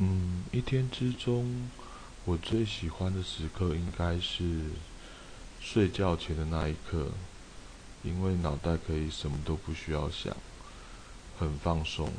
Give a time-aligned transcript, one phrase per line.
[0.00, 1.68] 嗯一天之中
[2.24, 4.44] 我最喜欢的时刻应该是
[5.60, 7.08] 睡觉前的那一刻
[8.04, 10.36] 因为脑袋可以什么都不需要想
[11.36, 12.12] 很放松。